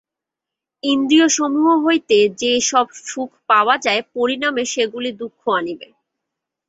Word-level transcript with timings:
ইন্দ্রিয়সমূহ 0.83 1.67
হইতে 1.85 2.17
যে-সব 2.41 2.87
সুখ 3.03 3.29
পাওয়া 3.49 3.75
যায়, 3.77 4.01
পরিণামে 4.13 4.63
সেগুলি 4.65 5.11
দুঃখ 5.11 5.41
আনিবে। 5.51 5.87